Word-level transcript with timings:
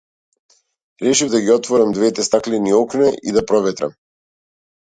Решив 1.03 1.29
да 1.33 1.41
ги 1.41 1.51
отворам 1.51 1.91
двете 1.91 2.23
стаклени 2.23 2.73
окна 2.73 3.13
и 3.23 3.31
да 3.31 3.45
проветрам. 3.45 3.93